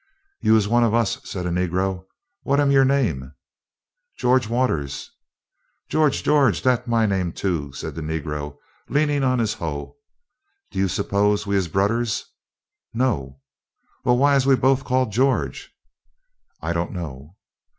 [0.39, 2.07] "You is one of us," said a negro.
[2.41, 3.35] "What am your name?"
[4.17, 5.11] "George Waters."
[5.89, 8.57] "George George, dat am my name, too," said the negro,
[8.89, 9.97] leaning on his hoe.
[10.71, 12.25] "D'ye suppose we is brudders?"
[12.95, 13.41] "No."
[14.03, 15.71] "Well, why is we bofe called George?"
[16.63, 17.35] "I don't know."